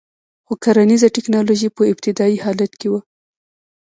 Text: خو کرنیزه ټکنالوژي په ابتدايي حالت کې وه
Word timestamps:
خو 0.45 0.53
کرنیزه 0.63 1.07
ټکنالوژي 1.15 1.69
په 1.77 1.81
ابتدايي 1.91 2.37
حالت 2.45 2.71
کې 2.79 2.87
وه 2.91 3.01